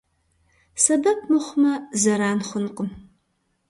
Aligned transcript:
Сэбэп 0.83 1.19
мыхъумэ, 1.31 1.73
зэран 2.01 2.39
хъункъым. 2.47 2.89